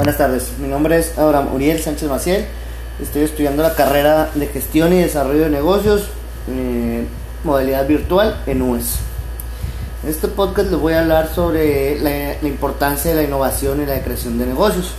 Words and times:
Buenas 0.00 0.16
tardes, 0.16 0.52
mi 0.58 0.66
nombre 0.66 0.98
es 0.98 1.18
Abraham 1.18 1.52
Uriel 1.52 1.78
Sánchez 1.78 2.08
Maciel, 2.08 2.46
estoy 3.02 3.20
estudiando 3.20 3.62
la 3.62 3.74
carrera 3.74 4.30
de 4.34 4.46
gestión 4.46 4.94
y 4.94 4.98
desarrollo 4.98 5.42
de 5.42 5.50
negocios, 5.50 6.08
eh, 6.48 7.04
modalidad 7.44 7.86
virtual 7.86 8.42
en 8.46 8.62
UES. 8.62 8.94
En 10.02 10.08
este 10.08 10.28
podcast 10.28 10.70
les 10.70 10.80
voy 10.80 10.94
a 10.94 11.00
hablar 11.00 11.28
sobre 11.34 12.00
la, 12.00 12.48
importancia 12.48 13.10
de 13.10 13.16
la 13.18 13.24
innovación 13.24 13.82
y 13.82 13.84
la 13.84 14.02
creación 14.02 14.38
de 14.38 14.46
negocios. 14.46 14.94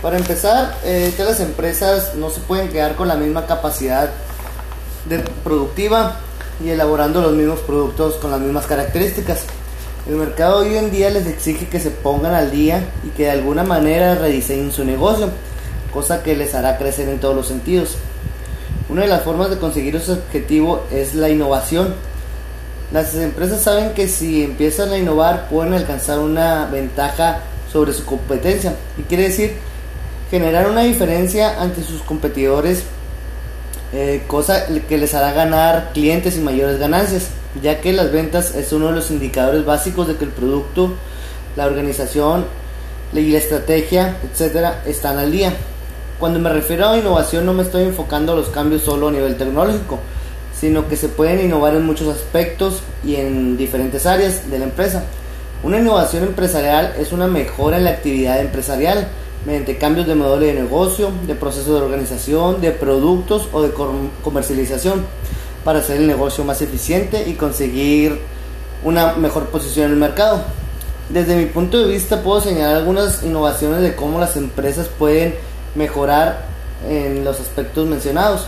Para 0.00 0.16
empezar, 0.16 0.78
eh, 0.82 1.12
todas 1.14 1.38
las 1.38 1.46
empresas 1.46 2.14
no 2.14 2.30
se 2.30 2.40
pueden 2.40 2.70
quedar 2.70 2.94
con 2.96 3.06
la 3.06 3.16
misma 3.16 3.44
capacidad 3.44 4.08
de 5.10 5.18
productiva 5.44 6.20
y 6.64 6.70
elaborando 6.70 7.20
los 7.20 7.34
mismos 7.34 7.60
productos 7.60 8.14
con 8.14 8.30
las 8.30 8.40
mismas 8.40 8.64
características. 8.64 9.40
El 10.06 10.16
mercado 10.16 10.58
hoy 10.58 10.76
en 10.76 10.90
día 10.90 11.08
les 11.08 11.26
exige 11.26 11.66
que 11.66 11.80
se 11.80 11.90
pongan 11.90 12.34
al 12.34 12.50
día 12.50 12.84
y 13.06 13.08
que 13.16 13.22
de 13.22 13.30
alguna 13.30 13.64
manera 13.64 14.14
rediseñen 14.14 14.70
su 14.70 14.84
negocio, 14.84 15.30
cosa 15.94 16.22
que 16.22 16.36
les 16.36 16.54
hará 16.54 16.76
crecer 16.76 17.08
en 17.08 17.20
todos 17.20 17.34
los 17.34 17.46
sentidos. 17.48 17.96
Una 18.90 19.02
de 19.02 19.08
las 19.08 19.22
formas 19.22 19.48
de 19.48 19.56
conseguir 19.56 19.96
ese 19.96 20.12
objetivo 20.12 20.84
es 20.92 21.14
la 21.14 21.30
innovación. 21.30 21.94
Las 22.92 23.14
empresas 23.14 23.62
saben 23.62 23.94
que 23.94 24.06
si 24.06 24.44
empiezan 24.44 24.92
a 24.92 24.98
innovar 24.98 25.48
pueden 25.48 25.72
alcanzar 25.72 26.18
una 26.18 26.66
ventaja 26.66 27.40
sobre 27.72 27.94
su 27.94 28.04
competencia 28.04 28.74
y 28.98 29.02
quiere 29.04 29.22
decir 29.22 29.54
generar 30.30 30.68
una 30.68 30.82
diferencia 30.82 31.62
ante 31.62 31.82
sus 31.82 32.02
competidores, 32.02 32.84
eh, 33.92 34.22
cosa 34.26 34.66
que 34.88 34.98
les 34.98 35.14
hará 35.14 35.32
ganar 35.32 35.90
clientes 35.92 36.36
y 36.36 36.40
mayores 36.40 36.78
ganancias 36.78 37.30
ya 37.62 37.80
que 37.80 37.92
las 37.92 38.10
ventas 38.10 38.54
es 38.54 38.72
uno 38.72 38.88
de 38.88 38.94
los 38.94 39.10
indicadores 39.10 39.64
básicos 39.64 40.08
de 40.08 40.16
que 40.16 40.24
el 40.24 40.30
producto, 40.30 40.94
la 41.56 41.66
organización 41.66 42.46
y 43.12 43.30
la 43.30 43.38
estrategia, 43.38 44.16
etcétera, 44.24 44.82
están 44.86 45.18
al 45.18 45.30
día. 45.30 45.52
Cuando 46.18 46.38
me 46.38 46.50
refiero 46.50 46.88
a 46.88 46.98
innovación 46.98 47.46
no 47.46 47.52
me 47.52 47.62
estoy 47.62 47.84
enfocando 47.84 48.32
a 48.32 48.36
los 48.36 48.48
cambios 48.48 48.82
solo 48.82 49.08
a 49.08 49.12
nivel 49.12 49.36
tecnológico, 49.36 49.98
sino 50.58 50.88
que 50.88 50.96
se 50.96 51.08
pueden 51.08 51.44
innovar 51.44 51.74
en 51.74 51.84
muchos 51.84 52.08
aspectos 52.08 52.80
y 53.04 53.16
en 53.16 53.56
diferentes 53.56 54.06
áreas 54.06 54.50
de 54.50 54.58
la 54.58 54.64
empresa. 54.64 55.04
Una 55.62 55.78
innovación 55.78 56.24
empresarial 56.24 56.94
es 56.98 57.12
una 57.12 57.26
mejora 57.26 57.76
en 57.76 57.84
la 57.84 57.90
actividad 57.90 58.40
empresarial 58.40 59.08
mediante 59.46 59.76
cambios 59.76 60.06
de 60.06 60.14
modelo 60.14 60.44
de 60.44 60.54
negocio, 60.54 61.10
de 61.26 61.34
proceso 61.34 61.74
de 61.74 61.82
organización, 61.82 62.60
de 62.60 62.72
productos 62.72 63.48
o 63.52 63.62
de 63.62 63.70
comercialización 64.22 65.04
para 65.64 65.80
hacer 65.80 65.96
el 65.96 66.06
negocio 66.06 66.44
más 66.44 66.62
eficiente 66.62 67.28
y 67.28 67.34
conseguir 67.34 68.20
una 68.84 69.14
mejor 69.14 69.46
posición 69.46 69.86
en 69.86 69.92
el 69.92 69.98
mercado. 69.98 70.42
Desde 71.08 71.36
mi 71.36 71.46
punto 71.46 71.78
de 71.78 71.86
vista 71.86 72.22
puedo 72.22 72.40
señalar 72.40 72.76
algunas 72.76 73.22
innovaciones 73.22 73.82
de 73.82 73.94
cómo 73.94 74.18
las 74.18 74.36
empresas 74.36 74.88
pueden 74.88 75.34
mejorar 75.74 76.46
en 76.88 77.24
los 77.24 77.40
aspectos 77.40 77.86
mencionados. 77.86 78.46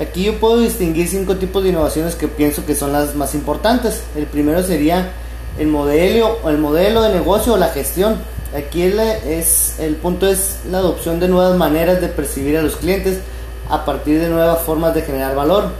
Aquí 0.00 0.24
yo 0.24 0.38
puedo 0.40 0.58
distinguir 0.58 1.08
cinco 1.08 1.36
tipos 1.36 1.62
de 1.62 1.70
innovaciones 1.70 2.14
que 2.14 2.26
pienso 2.26 2.64
que 2.64 2.74
son 2.74 2.92
las 2.92 3.14
más 3.14 3.34
importantes. 3.34 4.02
El 4.16 4.26
primero 4.26 4.62
sería 4.62 5.12
el 5.58 5.66
modelo, 5.66 6.38
el 6.48 6.58
modelo 6.58 7.02
de 7.02 7.12
negocio 7.12 7.54
o 7.54 7.56
la 7.56 7.68
gestión. 7.68 8.16
Aquí 8.56 8.82
el, 8.82 8.98
es, 8.98 9.78
el 9.78 9.94
punto 9.96 10.26
es 10.26 10.60
la 10.70 10.78
adopción 10.78 11.20
de 11.20 11.28
nuevas 11.28 11.56
maneras 11.56 12.00
de 12.00 12.08
percibir 12.08 12.58
a 12.58 12.62
los 12.62 12.76
clientes 12.76 13.20
a 13.68 13.84
partir 13.84 14.20
de 14.20 14.28
nuevas 14.28 14.62
formas 14.62 14.94
de 14.94 15.02
generar 15.02 15.36
valor. 15.36 15.70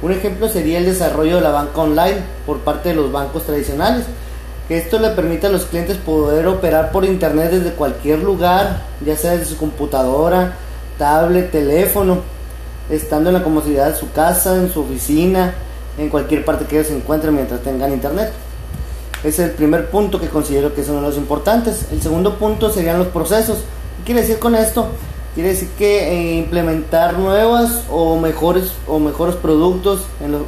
Un 0.00 0.12
ejemplo 0.12 0.48
sería 0.48 0.78
el 0.78 0.86
desarrollo 0.86 1.36
de 1.36 1.42
la 1.42 1.50
banca 1.50 1.82
online 1.82 2.22
por 2.46 2.60
parte 2.60 2.88
de 2.88 2.94
los 2.94 3.12
bancos 3.12 3.44
tradicionales, 3.44 4.06
que 4.66 4.78
esto 4.78 4.98
le 4.98 5.10
permite 5.10 5.48
a 5.48 5.50
los 5.50 5.66
clientes 5.66 5.98
poder 5.98 6.46
operar 6.46 6.90
por 6.90 7.04
internet 7.04 7.50
desde 7.50 7.72
cualquier 7.72 8.20
lugar, 8.20 8.82
ya 9.04 9.16
sea 9.16 9.32
desde 9.32 9.46
su 9.46 9.58
computadora, 9.58 10.54
tablet, 10.96 11.50
teléfono, 11.50 12.20
estando 12.88 13.28
en 13.28 13.34
la 13.34 13.42
comodidad 13.42 13.90
de 13.90 13.98
su 13.98 14.10
casa, 14.12 14.56
en 14.56 14.72
su 14.72 14.80
oficina, 14.80 15.52
en 15.98 16.08
cualquier 16.08 16.46
parte 16.46 16.64
que 16.64 16.76
ellos 16.76 16.86
se 16.88 16.96
encuentren 16.96 17.34
mientras 17.34 17.60
tengan 17.60 17.92
internet. 17.92 18.32
Es 19.22 19.38
el 19.38 19.50
primer 19.50 19.90
punto 19.90 20.20
que 20.20 20.28
considero 20.28 20.74
que 20.74 20.80
es 20.80 20.88
uno 20.88 21.00
de 21.00 21.08
los 21.08 21.16
importantes. 21.16 21.86
El 21.92 22.00
segundo 22.00 22.36
punto 22.36 22.70
serían 22.70 22.98
los 22.98 23.08
procesos. 23.08 23.58
¿Qué 23.98 24.06
quiere 24.06 24.20
decir 24.22 24.38
con 24.38 24.54
esto? 24.54 24.88
Quiere 25.34 25.50
decir 25.50 25.68
que 25.78 26.08
eh, 26.08 26.38
implementar 26.38 27.18
nuevas 27.18 27.84
o 27.90 28.18
mejores 28.18 28.72
o 28.86 28.98
mejores 28.98 29.36
productos 29.36 30.02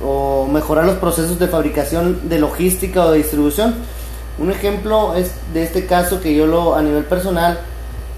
o 0.05 0.49
mejorar 0.51 0.87
los 0.87 0.97
procesos 0.97 1.39
de 1.39 1.47
fabricación 1.49 2.29
de 2.29 2.39
logística 2.39 3.05
o 3.05 3.13
de 3.13 3.19
distribución. 3.19 3.75
Un 4.39 4.51
ejemplo 4.51 5.15
es 5.15 5.33
de 5.53 5.63
este 5.63 5.87
caso 5.87 6.21
que 6.21 6.35
yo 6.35 6.47
lo 6.47 6.75
a 6.75 6.83
nivel 6.83 7.05
personal 7.05 7.61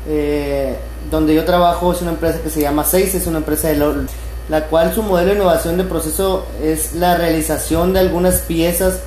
eh, 0.06 0.76
donde 1.10 1.34
yo 1.34 1.44
trabajo 1.44 1.92
es 1.92 2.02
una 2.02 2.10
empresa 2.10 2.40
que 2.42 2.50
se 2.50 2.60
llama 2.60 2.84
Seis, 2.84 3.14
es 3.14 3.26
una 3.26 3.38
empresa 3.38 3.68
de 3.68 4.06
la 4.48 4.66
cual 4.66 4.94
su 4.94 5.02
modelo 5.02 5.30
de 5.30 5.36
innovación 5.36 5.76
de 5.76 5.84
proceso 5.84 6.46
es 6.62 6.94
la 6.94 7.16
realización 7.16 7.92
de 7.92 8.00
algunas 8.00 8.40
piezas 8.40 9.00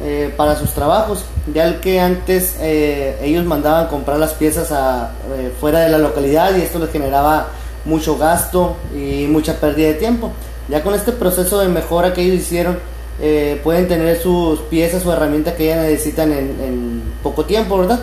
eh, 0.00 0.32
para 0.36 0.56
sus 0.56 0.70
trabajos, 0.70 1.26
ya 1.52 1.80
que 1.80 2.00
antes 2.00 2.56
eh, 2.60 3.18
ellos 3.22 3.44
mandaban 3.44 3.88
comprar 3.88 4.18
las 4.18 4.32
piezas 4.32 4.72
a, 4.72 5.12
eh, 5.36 5.52
fuera 5.60 5.80
de 5.80 5.90
la 5.90 5.98
localidad 5.98 6.56
y 6.56 6.62
esto 6.62 6.78
les 6.78 6.90
generaba 6.90 7.48
mucho 7.84 8.16
gasto 8.16 8.76
y 8.96 9.26
mucha 9.26 9.60
pérdida 9.60 9.88
de 9.88 9.94
tiempo. 9.94 10.32
Ya 10.68 10.82
con 10.82 10.94
este 10.94 11.12
proceso 11.12 11.60
de 11.60 11.68
mejora 11.68 12.14
que 12.14 12.22
ellos 12.22 12.36
hicieron, 12.36 12.78
pueden 13.62 13.86
tener 13.86 14.18
sus 14.20 14.60
piezas 14.62 15.06
o 15.06 15.12
herramientas 15.12 15.54
que 15.54 15.70
ellos 15.70 15.84
necesitan 15.84 16.32
en, 16.32 17.02
poco 17.22 17.44
tiempo, 17.44 17.78
¿verdad? 17.78 18.00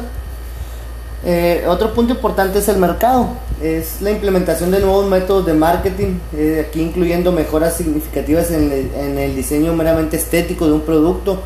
otro 1.67 1.93
punto 1.93 2.13
importante 2.13 2.59
es 2.59 2.69
el 2.69 2.77
mercado, 2.77 3.27
es 3.61 4.01
la 4.01 4.11
implementación 4.11 4.71
de 4.71 4.79
nuevos 4.79 5.07
métodos 5.07 5.45
de 5.45 5.53
marketing, 5.53 6.19
aquí 6.61 6.81
incluyendo 6.81 7.33
mejoras 7.33 7.75
significativas 7.75 8.51
en 8.51 9.17
el 9.17 9.35
diseño 9.35 9.73
meramente 9.73 10.15
estético 10.15 10.67
de 10.67 10.73
un 10.73 10.81
producto, 10.81 11.41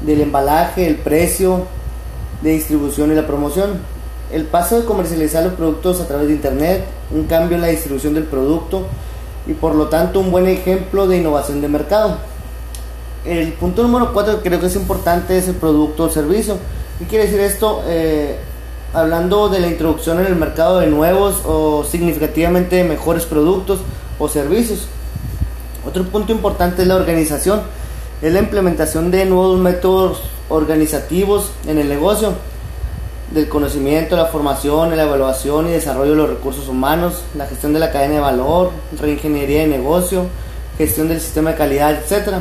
del 0.00 0.20
embalaje, 0.20 0.86
el 0.86 0.96
precio 0.96 1.66
de 2.42 2.50
distribución 2.50 3.12
y 3.12 3.14
la 3.14 3.26
promoción. 3.26 3.80
El 4.32 4.44
paso 4.44 4.80
de 4.80 4.84
comercializar 4.84 5.44
los 5.44 5.54
productos 5.54 6.00
a 6.00 6.06
través 6.06 6.28
de 6.28 6.34
Internet, 6.34 6.84
un 7.10 7.24
cambio 7.24 7.56
en 7.56 7.62
la 7.62 7.68
distribución 7.68 8.14
del 8.14 8.24
producto 8.24 8.86
y 9.46 9.54
por 9.54 9.74
lo 9.74 9.88
tanto 9.88 10.20
un 10.20 10.30
buen 10.30 10.48
ejemplo 10.48 11.06
de 11.06 11.18
innovación 11.18 11.60
de 11.60 11.68
mercado. 11.68 12.16
El 13.24 13.52
punto 13.54 13.82
número 13.82 14.12
4 14.12 14.42
que 14.42 14.48
creo 14.48 14.60
que 14.60 14.66
es 14.66 14.76
importante 14.76 15.38
es 15.38 15.48
el 15.48 15.54
producto 15.54 16.04
o 16.04 16.08
servicio. 16.08 16.58
¿Qué 16.98 17.06
quiere 17.06 17.24
decir 17.24 17.40
esto? 17.40 17.82
Eh, 17.86 18.36
hablando 18.92 19.48
de 19.48 19.60
la 19.60 19.68
introducción 19.68 20.20
en 20.20 20.26
el 20.26 20.36
mercado 20.36 20.80
de 20.80 20.86
nuevos 20.86 21.42
o 21.44 21.84
significativamente 21.84 22.82
mejores 22.84 23.24
productos 23.24 23.80
o 24.18 24.28
servicios. 24.28 24.86
Otro 25.86 26.04
punto 26.04 26.32
importante 26.32 26.82
es 26.82 26.88
la 26.88 26.96
organización 26.96 27.60
es 28.22 28.32
la 28.32 28.40
implementación 28.40 29.10
de 29.10 29.24
nuevos 29.26 29.58
métodos 29.58 30.22
organizativos 30.48 31.50
en 31.66 31.78
el 31.78 31.88
negocio, 31.88 32.34
del 33.30 33.48
conocimiento, 33.48 34.16
la 34.16 34.26
formación, 34.26 34.96
la 34.96 35.02
evaluación 35.02 35.66
y 35.68 35.72
desarrollo 35.72 36.12
de 36.12 36.16
los 36.16 36.30
recursos 36.30 36.68
humanos, 36.68 37.22
la 37.34 37.46
gestión 37.46 37.72
de 37.72 37.80
la 37.80 37.90
cadena 37.90 38.14
de 38.14 38.20
valor, 38.20 38.70
reingeniería 38.98 39.62
de 39.62 39.66
negocio, 39.66 40.26
gestión 40.78 41.08
del 41.08 41.20
sistema 41.20 41.50
de 41.50 41.56
calidad, 41.56 41.92
etc. 41.92 42.34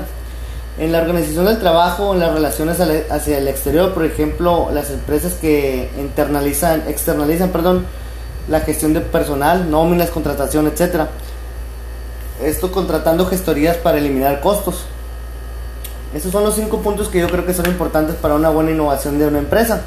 En 0.77 0.91
la 0.91 1.01
organización 1.01 1.45
del 1.45 1.59
trabajo, 1.59 2.13
en 2.13 2.19
las 2.19 2.33
relaciones 2.33 2.79
hacia 3.09 3.37
el 3.37 3.47
exterior, 3.47 3.93
por 3.93 4.05
ejemplo, 4.05 4.69
las 4.71 4.91
empresas 4.91 5.33
que 5.33 5.89
internalizan, 5.97 6.83
externalizan, 6.87 7.49
perdón, 7.49 7.85
la 8.47 8.59
gestión 8.59 8.93
de 8.93 9.01
personal, 9.01 9.71
nóminas, 9.71 10.11
contratación, 10.11 10.67
etc. 10.67 11.07
Esto 12.43 12.71
contratando 12.71 13.25
gestorías 13.25 13.77
para 13.77 13.97
eliminar 13.97 14.41
costos. 14.41 14.85
Estos 16.15 16.31
son 16.31 16.45
los 16.45 16.55
cinco 16.55 16.79
puntos 16.79 17.09
que 17.09 17.19
yo 17.19 17.27
creo 17.27 17.45
que 17.45 17.53
son 17.53 17.65
importantes 17.65 18.15
para 18.15 18.35
una 18.35 18.49
buena 18.49 18.71
innovación 18.71 19.19
de 19.19 19.27
una 19.27 19.39
empresa. 19.39 19.81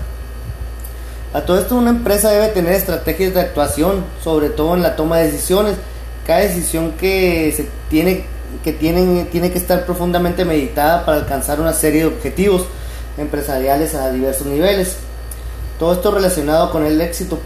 A 1.32 1.40
todo 1.40 1.58
esto 1.58 1.74
una 1.74 1.88
empresa 1.88 2.30
debe 2.30 2.48
tener 2.48 2.74
estrategias 2.74 3.32
de 3.32 3.40
actuación, 3.40 4.04
sobre 4.22 4.50
todo 4.50 4.74
en 4.74 4.82
la 4.82 4.94
toma 4.94 5.16
de 5.16 5.32
decisiones. 5.32 5.76
Cada 6.26 6.40
decisión 6.40 6.92
que 6.92 7.50
se 7.56 7.66
tiene 7.88 8.26
que 8.62 8.72
tienen, 8.72 9.26
tiene 9.30 9.50
que 9.50 9.58
estar 9.58 9.86
profundamente 9.86 10.44
meditada 10.44 11.06
para 11.06 11.18
alcanzar 11.18 11.60
una 11.60 11.72
serie 11.72 12.00
de 12.00 12.08
objetivos 12.08 12.66
empresariales 13.16 13.94
a 13.94 14.10
diversos 14.10 14.46
niveles. 14.46 14.96
Todo 15.78 15.94
esto 15.94 16.10
relacionado 16.10 16.70
con 16.70 16.84
el 16.84 17.00
éxito. 17.00 17.38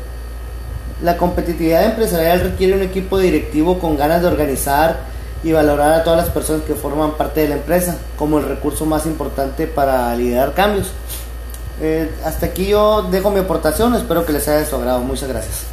La 1.03 1.17
competitividad 1.17 1.85
empresarial 1.85 2.41
requiere 2.41 2.75
un 2.75 2.83
equipo 2.83 3.19
directivo 3.19 3.79
con 3.79 3.97
ganas 3.97 4.23
de 4.23 4.29
organizar, 4.29 5.12
y 5.43 5.53
valorar 5.53 5.93
a 5.93 6.05
todas 6.05 6.19
las 6.19 6.31
personas 6.31 6.62
que 6.62 6.75
forman 6.75 7.12
parte 7.12 7.41
de 7.41 7.49
la 7.49 7.56
empresa 7.56 7.97
como 8.17 8.39
el 8.39 8.47
recurso 8.47 8.87
más 8.87 9.06
importante 9.06 9.67
para 9.67 10.15
liderar 10.15 10.55
cambios. 10.55 10.93
Eh, 11.81 12.11
hasta 12.25 12.47
aquí 12.47 12.67
yo 12.67 13.03
dejo 13.11 13.31
mi 13.31 13.41
aportación, 13.41 13.94
espero 13.94 14.25
que 14.25 14.33
les 14.33 14.47
haya 14.49 14.61
de. 14.61 15.00
Muchas 15.00 15.29
gracias. 15.29 15.67